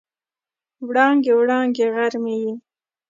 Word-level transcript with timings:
وړانګې، 0.87 1.31
وړانګې 1.39 1.85
غر 1.95 2.13
مې 2.23 2.35
یې 2.43 2.53